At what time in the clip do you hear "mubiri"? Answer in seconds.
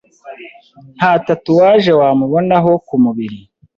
3.03-3.39